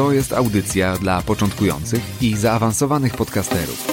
To 0.00 0.12
jest 0.12 0.32
audycja 0.32 0.96
dla 0.96 1.22
początkujących 1.22 2.22
i 2.22 2.36
zaawansowanych 2.36 3.16
podcasterów. 3.16 3.86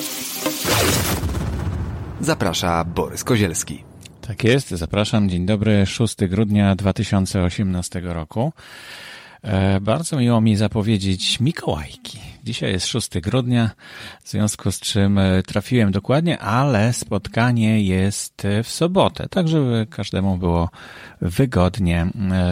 Zaprasza 2.22 2.84
Borys 2.84 3.24
Kozielski. 3.24 3.84
Tak 4.28 4.44
jest, 4.44 4.70
zapraszam. 4.70 5.30
Dzień 5.30 5.46
dobry, 5.46 5.86
6 5.86 6.16
grudnia 6.28 6.76
2018 6.76 8.02
roku. 8.04 8.54
E, 9.42 9.80
bardzo 9.82 10.18
miło 10.18 10.42
mi 10.42 10.56
zapowiedzieć 10.56 11.40
Mikołajki. 11.40 12.20
Dzisiaj 12.44 12.72
jest 12.72 12.88
6 12.88 13.20
grudnia, 13.20 13.72
w 14.24 14.30
związku 14.30 14.72
z 14.72 14.80
czym 14.80 15.18
e, 15.18 15.44
trafiłem 15.44 15.92
dokładnie, 15.92 16.40
ale 16.40 16.94
spotkanie 16.94 17.82
jest 17.82 18.46
e, 18.46 18.64
w 18.64 18.70
sobotę, 18.70 19.28
tak 19.30 19.48
żeby 19.48 19.88
każdemu 19.90 20.38
było 20.38 20.70
wygodnie, 21.22 22.08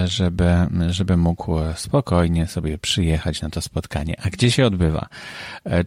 żeby, 0.05 0.67
żeby 0.87 1.17
mógł 1.17 1.51
spokojnie 1.75 2.47
sobie 2.47 2.77
przyjechać 2.77 3.41
na 3.41 3.49
to 3.49 3.61
spotkanie. 3.61 4.15
A 4.23 4.29
gdzie 4.29 4.51
się 4.51 4.65
odbywa? 4.65 5.07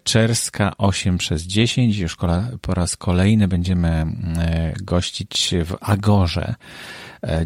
Czerska 0.04 0.72
8 0.78 1.18
przez 1.18 1.42
10. 1.42 1.98
Już 1.98 2.16
po 2.60 2.74
raz 2.74 2.96
kolejny 2.96 3.48
będziemy 3.48 4.06
gościć 4.82 5.54
w 5.64 5.76
Agorze. 5.80 6.54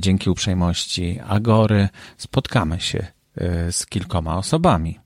Dzięki 0.01 0.31
uprzejmości 0.31 1.21
Agory 1.29 1.89
spotkamy 2.17 2.81
się 2.81 2.99
E, 2.99 3.22
z 3.71 3.87
kilkoma 3.87 4.37
osobami. 4.37 4.99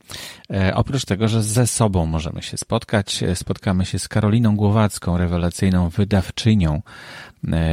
E, 0.50 0.74
oprócz 0.74 1.04
tego, 1.04 1.28
że 1.28 1.42
ze 1.42 1.66
sobą 1.66 2.06
możemy 2.06 2.42
się 2.42 2.56
spotkać, 2.56 3.22
e, 3.22 3.36
spotkamy 3.36 3.84
się 3.84 3.98
z 3.98 4.08
Karoliną 4.08 4.56
Głowacką, 4.56 5.18
rewelacyjną 5.18 5.88
wydawczynią. 5.88 6.82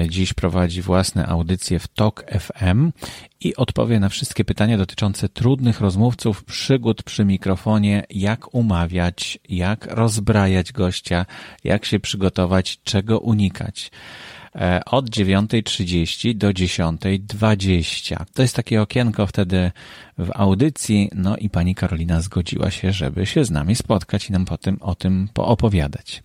Dziś 0.09 0.33
prowadzi 0.33 0.81
własne 0.81 1.27
audycje 1.27 1.79
w 1.79 1.87
TOK 1.87 2.25
FM 2.39 2.91
i 3.39 3.55
odpowie 3.55 3.99
na 3.99 4.09
wszystkie 4.09 4.45
pytania 4.45 4.77
dotyczące 4.77 5.29
trudnych 5.29 5.81
rozmówców, 5.81 6.43
przygód 6.43 7.03
przy 7.03 7.25
mikrofonie, 7.25 8.03
jak 8.09 8.55
umawiać, 8.55 9.39
jak 9.49 9.85
rozbrajać 9.85 10.71
gościa, 10.71 11.25
jak 11.63 11.85
się 11.85 11.99
przygotować, 11.99 12.79
czego 12.83 13.19
unikać. 13.19 13.91
E, 14.55 14.85
od 14.85 15.09
9.30 15.09 16.33
do 16.37 16.49
10.20. 16.49 18.25
To 18.33 18.41
jest 18.41 18.55
takie 18.55 18.81
okienko 18.81 19.27
wtedy 19.27 19.71
w 20.17 20.29
audycji, 20.33 21.09
no 21.15 21.37
i 21.37 21.49
pani 21.49 21.75
Karolina 21.75 22.21
zgodziła 22.21 22.71
się, 22.71 22.91
żeby 22.91 23.25
się 23.25 23.45
z 23.45 23.51
nami 23.51 23.75
spotkać 23.75 24.29
i 24.29 24.31
nam 24.31 24.45
potem 24.45 24.77
o 24.81 24.95
tym 24.95 25.29
poopowiadać. 25.33 26.23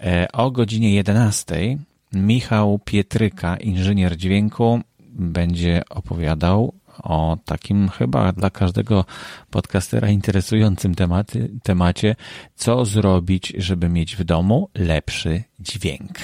E, 0.00 0.28
o 0.32 0.50
godzinie 0.50 0.94
11 0.94 1.78
Michał 2.12 2.78
Pietryka, 2.84 3.56
inżynier 3.56 4.16
dźwięku, 4.16 4.80
będzie 5.10 5.82
opowiadał 5.90 6.74
o 7.02 7.38
takim 7.44 7.88
chyba 7.88 8.32
dla 8.32 8.50
każdego 8.50 9.04
podcastera 9.50 10.08
interesującym 10.08 10.94
tematy, 10.94 11.50
temacie, 11.62 12.16
co 12.54 12.84
zrobić, 12.84 13.52
żeby 13.58 13.88
mieć 13.88 14.16
w 14.16 14.24
domu 14.24 14.68
lepszy 14.74 15.42
dźwięk. 15.60 16.18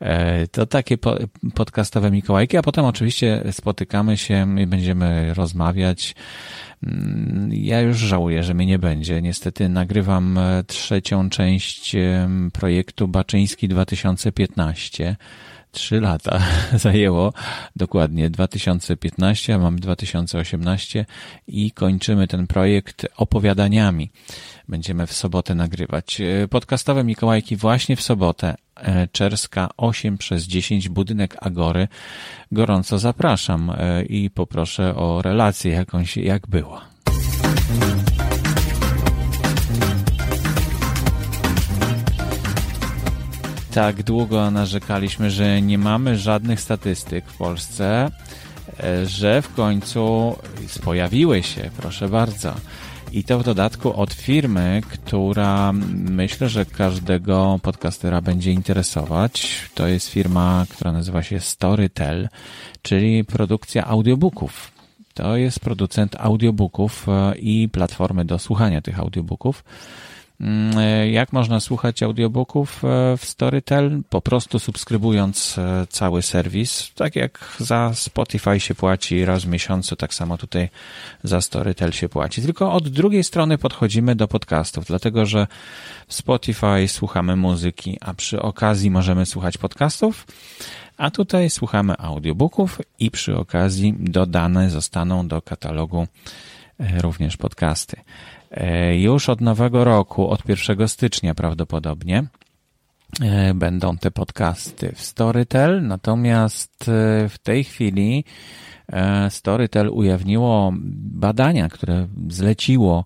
E, 0.00 0.46
to 0.48 0.66
takie 0.66 0.98
podcastowe 1.54 2.10
Mikołajki, 2.10 2.56
a 2.56 2.62
potem 2.62 2.84
oczywiście 2.84 3.42
spotykamy 3.52 4.16
się 4.16 4.60
i 4.60 4.66
będziemy 4.66 5.34
rozmawiać. 5.34 6.14
Mm, 6.82 7.50
ja 7.52 7.80
już 7.80 7.96
żałuję, 7.96 8.42
że 8.42 8.54
mnie 8.54 8.66
nie 8.66 8.78
będzie. 8.78 9.22
Niestety 9.22 9.68
nagrywam 9.68 10.38
e, 10.38 10.64
trzecią 10.64 11.30
część 11.30 11.96
projektu 12.52 13.08
Baczyński 13.08 13.68
2015 13.68 15.16
trzy 15.70 16.00
lata 16.00 16.40
zajęło, 16.84 17.32
dokładnie 17.76 18.30
2015, 18.30 19.54
a 19.54 19.58
mamy 19.58 19.78
2018 19.78 21.06
i 21.46 21.70
kończymy 21.70 22.28
ten 22.28 22.46
projekt 22.46 23.06
opowiadaniami. 23.16 24.10
Będziemy 24.68 25.06
w 25.06 25.12
sobotę 25.12 25.54
nagrywać. 25.54 26.20
E, 26.20 26.48
podcastowe 26.48 27.04
Mikołajki 27.04 27.56
właśnie 27.56 27.96
w 27.96 28.02
sobotę. 28.02 28.54
E, 28.78 29.08
Czerska 29.08 29.68
8 29.76 30.18
przez 30.18 30.44
10, 30.44 30.88
budynek 30.88 31.36
Agory. 31.40 31.88
Gorąco 32.52 32.98
zapraszam 32.98 33.70
e, 33.70 34.02
i 34.02 34.30
poproszę 34.30 34.96
o 34.96 35.22
relację 35.22 35.72
jakąś, 35.72 36.16
jak 36.16 36.46
było. 36.46 36.80
tak 43.78 44.02
długo 44.02 44.50
narzekaliśmy, 44.50 45.30
że 45.30 45.62
nie 45.62 45.78
mamy 45.78 46.18
żadnych 46.18 46.60
statystyk 46.60 47.24
w 47.26 47.36
Polsce, 47.36 48.10
e, 48.80 49.06
że 49.06 49.42
w 49.42 49.54
końcu 49.54 50.36
pojawiły 50.84 51.42
się, 51.42 51.70
proszę 51.76 52.08
bardzo. 52.08 52.54
I 53.12 53.24
to 53.24 53.38
w 53.38 53.44
dodatku 53.44 54.00
od 54.00 54.12
firmy, 54.12 54.80
która 54.88 55.72
myślę, 55.92 56.48
że 56.48 56.64
każdego 56.64 57.60
podcastera 57.62 58.20
będzie 58.20 58.52
interesować. 58.52 59.60
To 59.74 59.86
jest 59.86 60.08
firma, 60.08 60.66
która 60.70 60.92
nazywa 60.92 61.22
się 61.22 61.40
Storytel, 61.40 62.28
czyli 62.82 63.24
produkcja 63.24 63.86
audiobooków. 63.86 64.72
To 65.14 65.36
jest 65.36 65.60
producent 65.60 66.16
audiobooków 66.18 67.06
e, 67.08 67.34
i 67.38 67.68
platformy 67.68 68.24
do 68.24 68.38
słuchania 68.38 68.80
tych 68.80 69.00
audiobooków. 69.00 69.64
Mm, 70.40 70.78
e, 70.78 71.10
jak 71.10 71.32
można 71.32 71.60
słuchać 71.60 72.02
audiobooków 72.02 72.84
e, 72.84 73.16
w 73.16 73.24
Storytel? 73.24 74.02
Po 74.08 74.20
prostu 74.20 74.58
subskrybując 74.58 75.58
e, 75.58 75.86
cały 75.88 76.22
serwis. 76.22 76.92
Tak 76.94 77.16
jak 77.16 77.56
za 77.58 77.94
Spotify 77.94 78.60
się 78.60 78.74
płaci 78.74 79.24
raz 79.24 79.44
w 79.44 79.48
miesiącu, 79.48 79.96
tak 79.96 80.14
samo 80.14 80.38
tutaj 80.38 80.68
za 81.24 81.40
Storytel 81.40 81.92
się 81.92 82.08
płaci. 82.08 82.42
Tylko 82.42 82.72
od 82.72 82.88
drugiej 82.88 83.24
strony 83.24 83.58
podchodzimy 83.58 84.14
do 84.14 84.28
podcastów, 84.28 84.84
dlatego 84.84 85.26
że 85.26 85.46
w 86.08 86.14
Spotify 86.14 86.88
słuchamy 86.88 87.36
muzyki, 87.36 87.98
a 88.00 88.14
przy 88.14 88.42
okazji 88.42 88.90
możemy 88.90 89.26
słuchać 89.26 89.58
podcastów. 89.58 90.26
A 90.96 91.10
tutaj 91.10 91.50
słuchamy 91.50 91.98
audiobooków 91.98 92.78
i 92.98 93.10
przy 93.10 93.36
okazji 93.36 93.94
dodane 93.98 94.70
zostaną 94.70 95.28
do 95.28 95.42
katalogu 95.42 96.06
również 97.00 97.36
podcasty. 97.36 97.96
E, 98.50 98.98
już 98.98 99.28
od 99.28 99.40
nowego 99.40 99.84
roku, 99.84 100.28
od 100.28 100.48
1 100.48 100.88
stycznia 100.88 101.34
prawdopodobnie, 101.34 102.24
e, 103.20 103.54
będą 103.54 103.98
te 103.98 104.10
podcasty 104.10 104.92
w 104.94 105.00
Storytel, 105.00 105.86
natomiast 105.86 106.88
e, 106.88 107.28
w 107.28 107.38
tej 107.42 107.64
chwili 107.64 108.24
Storytel 109.28 109.88
ujawniło 109.88 110.72
badania, 110.94 111.68
które 111.68 112.08
zleciło, 112.28 113.04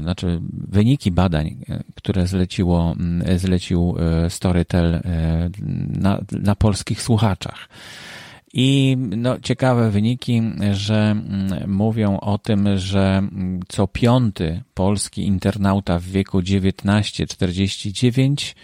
znaczy 0.00 0.40
wyniki 0.52 1.10
badań, 1.10 1.56
które 1.94 2.26
zleciło, 2.26 2.94
zlecił 3.36 3.96
Storytel 4.28 5.00
na, 5.88 6.20
na 6.32 6.54
polskich 6.54 7.02
słuchaczach. 7.02 7.68
I 8.52 8.96
no, 8.98 9.40
ciekawe 9.40 9.90
wyniki, 9.90 10.42
że 10.72 11.10
mm, 11.10 11.70
mówią 11.70 12.20
o 12.20 12.38
tym, 12.38 12.78
że 12.78 13.18
mm, 13.18 13.60
co 13.68 13.88
piąty 13.88 14.62
polski 14.74 15.26
internauta 15.26 15.98
w 15.98 16.04
wieku 16.04 16.40
19-49 16.40 18.54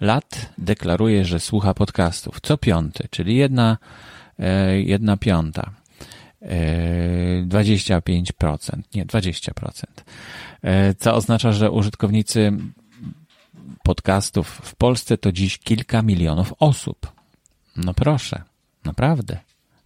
lat 0.00 0.52
deklaruje, 0.58 1.24
że 1.24 1.40
słucha 1.40 1.74
podcastów. 1.74 2.40
Co 2.42 2.58
piąty, 2.58 3.08
czyli 3.10 3.36
jedna, 3.36 3.78
e, 4.38 4.80
jedna 4.80 5.16
piąta. 5.16 5.70
25%, 7.46 8.74
e, 8.74 8.82
nie 8.94 9.06
20%. 9.06 10.04
E, 10.62 10.94
co 10.94 11.14
oznacza, 11.14 11.52
że 11.52 11.70
użytkownicy 11.70 12.52
podcastów 13.82 14.48
w 14.48 14.74
Polsce 14.74 15.18
to 15.18 15.32
dziś 15.32 15.58
kilka 15.58 16.02
milionów 16.02 16.54
osób. 16.58 17.12
No 17.76 17.94
proszę. 17.94 18.42
Naprawdę. 18.84 19.38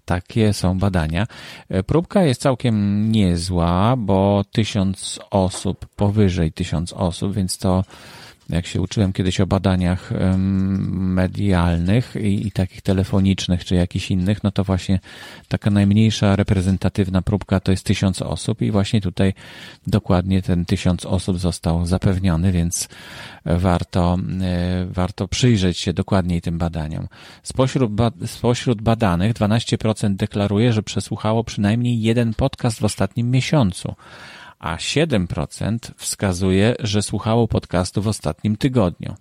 Takie 0.04 0.52
są 0.52 0.78
badania. 0.78 1.26
E, 1.68 1.82
próbka 1.82 2.22
jest 2.22 2.40
całkiem 2.40 3.12
niezła, 3.12 3.94
bo 3.96 4.44
tysiąc 4.52 5.20
osób, 5.30 5.86
powyżej 5.96 6.52
tysiąc 6.52 6.92
osób, 6.92 7.34
więc 7.34 7.58
to 7.58 7.84
jak 8.48 8.66
się 8.66 8.80
uczyłem 8.80 9.12
kiedyś 9.12 9.40
o 9.40 9.46
badaniach 9.46 10.12
medialnych 10.90 12.16
i, 12.16 12.46
i 12.46 12.52
takich 12.52 12.82
telefonicznych 12.82 13.64
czy 13.64 13.74
jakichś 13.74 14.10
innych, 14.10 14.42
no 14.42 14.50
to 14.50 14.64
właśnie 14.64 15.00
taka 15.48 15.70
najmniejsza 15.70 16.36
reprezentatywna 16.36 17.22
próbka 17.22 17.60
to 17.60 17.70
jest 17.70 17.84
tysiąc 17.84 18.22
osób 18.22 18.62
i 18.62 18.70
właśnie 18.70 19.00
tutaj 19.00 19.34
dokładnie 19.86 20.42
ten 20.42 20.64
tysiąc 20.64 21.06
osób 21.06 21.38
został 21.38 21.86
zapewniony, 21.86 22.52
więc 22.52 22.88
warto, 23.44 24.18
e, 24.42 24.86
warto 24.90 25.28
przyjrzeć 25.28 25.78
się 25.78 25.92
dokładniej 25.92 26.40
tym 26.40 26.58
badaniom. 26.58 27.08
Spośród, 27.42 27.92
spośród 28.26 28.82
badanych 28.82 29.32
12% 29.32 30.16
deklaruje, 30.16 30.72
że 30.72 30.82
przesłuchało 30.82 31.44
przynajmniej 31.44 32.02
jeden 32.02 32.34
podcast 32.34 32.80
w 32.80 32.84
ostatnim 32.84 33.30
miesiącu 33.30 33.94
a 34.58 34.76
7% 34.76 35.78
wskazuje, 35.96 36.74
że 36.78 37.02
słuchało 37.02 37.48
podcastu 37.48 38.02
w 38.02 38.08
ostatnim 38.08 38.56
tygodniu. 38.56 39.14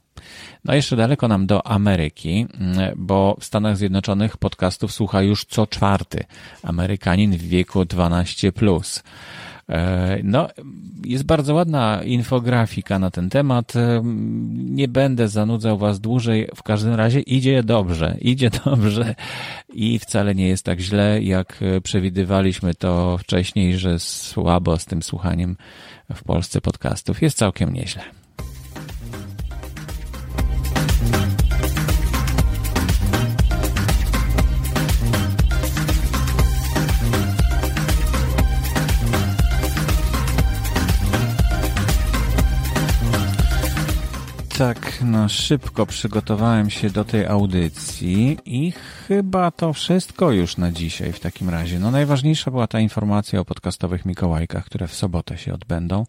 No 0.65 0.73
jeszcze 0.73 0.95
daleko 0.95 1.27
nam 1.27 1.47
do 1.47 1.67
Ameryki, 1.67 2.47
bo 2.95 3.35
w 3.39 3.45
Stanach 3.45 3.77
Zjednoczonych 3.77 4.37
podcastów 4.37 4.91
słucha 4.91 5.21
już 5.21 5.45
co 5.45 5.67
czwarty 5.67 6.23
Amerykanin 6.63 7.31
w 7.31 7.41
wieku 7.41 7.85
12 7.85 8.51
plus. 8.51 9.03
E, 9.69 10.19
no, 10.23 10.49
jest 11.05 11.23
bardzo 11.23 11.53
ładna 11.53 12.03
infografika 12.03 12.99
na 12.99 13.11
ten 13.11 13.29
temat. 13.29 13.75
E, 13.75 14.01
nie 14.53 14.87
będę 14.87 15.27
zanudzał 15.27 15.77
Was 15.77 15.99
dłużej. 15.99 16.49
W 16.55 16.63
każdym 16.63 16.93
razie 16.93 17.19
idzie 17.19 17.63
dobrze, 17.63 18.17
idzie 18.21 18.49
dobrze 18.65 19.15
i 19.73 19.99
wcale 19.99 20.35
nie 20.35 20.47
jest 20.47 20.65
tak 20.65 20.79
źle, 20.79 21.21
jak 21.21 21.59
przewidywaliśmy 21.83 22.73
to 22.73 23.17
wcześniej, 23.17 23.77
że 23.77 23.99
słabo 23.99 24.79
z 24.79 24.85
tym 24.85 25.03
słuchaniem 25.03 25.57
w 26.13 26.23
Polsce 26.23 26.61
podcastów. 26.61 27.21
Jest 27.21 27.37
całkiem 27.37 27.73
nieźle. 27.73 28.22
Tak 44.57 45.01
na 45.01 45.29
szybko 45.29 45.85
przygotowałem 45.85 46.69
się 46.69 46.89
do 46.89 47.05
tej 47.05 47.25
audycji 47.25 48.37
i 48.45 48.71
chyba 49.07 49.51
to 49.51 49.73
wszystko 49.73 50.31
już 50.31 50.57
na 50.57 50.71
dzisiaj 50.71 51.13
w 51.13 51.19
takim 51.19 51.49
razie. 51.49 51.79
No 51.79 51.91
najważniejsza 51.91 52.51
była 52.51 52.67
ta 52.67 52.79
informacja 52.79 53.39
o 53.39 53.45
podcastowych 53.45 54.05
Mikołajkach, 54.05 54.65
które 54.65 54.87
w 54.87 54.93
sobotę 54.93 55.37
się 55.37 55.53
odbędą. 55.53 56.05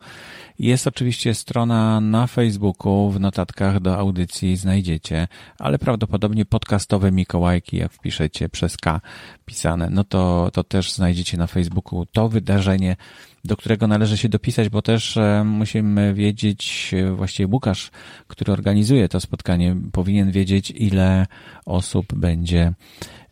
Jest 0.59 0.87
oczywiście 0.87 1.35
strona 1.35 2.01
na 2.01 2.27
Facebooku, 2.27 3.11
w 3.11 3.21
notatkach 3.21 3.81
do 3.81 3.99
audycji 3.99 4.57
znajdziecie, 4.57 5.29
ale 5.59 5.79
prawdopodobnie 5.79 6.45
podcastowe 6.45 7.13
Mikołajki, 7.13 7.77
jak 7.77 7.93
wpiszecie 7.93 8.49
przez 8.49 8.77
K 8.77 9.01
pisane, 9.45 9.89
no 9.91 10.05
to, 10.05 10.51
to 10.53 10.65
też 10.65 10.93
znajdziecie 10.93 11.37
na 11.37 11.47
Facebooku 11.47 12.07
to 12.07 12.29
wydarzenie, 12.29 12.97
do 13.45 13.57
którego 13.57 13.87
należy 13.87 14.19
się 14.19 14.29
dopisać, 14.29 14.69
bo 14.69 14.83
też 14.83 15.17
e, 15.17 15.45
musimy 15.45 16.15
wiedzieć, 16.15 16.91
e, 16.95 17.11
właściwie 17.11 17.47
Łukasz, 17.47 17.91
który 18.27 18.53
organizuje 18.53 19.09
to 19.09 19.21
spotkanie, 19.21 19.77
powinien 19.93 20.31
wiedzieć, 20.31 20.71
ile 20.77 21.27
osób 21.67 22.15
będzie, 22.15 22.73